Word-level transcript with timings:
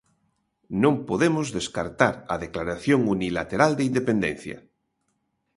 Non 0.83 0.95
podemos 1.09 1.47
descartar 1.57 2.15
a 2.33 2.35
declaración 2.45 2.99
unilateral 3.15 3.71
de 3.77 3.83
independencia. 3.89 4.57